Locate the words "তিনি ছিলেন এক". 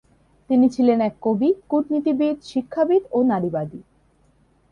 0.49-1.15